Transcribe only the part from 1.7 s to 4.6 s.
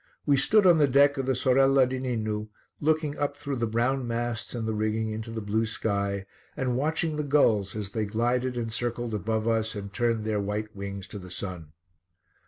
di Ninu, looking up through the brown masts